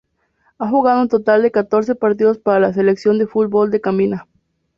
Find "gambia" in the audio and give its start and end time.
3.77-4.27